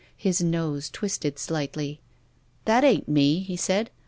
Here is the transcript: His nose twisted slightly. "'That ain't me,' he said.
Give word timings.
His 0.17 0.41
nose 0.41 0.89
twisted 0.89 1.37
slightly. 1.37 2.01
"'That 2.65 2.83
ain't 2.83 3.07
me,' 3.07 3.41
he 3.41 3.55
said. 3.55 3.91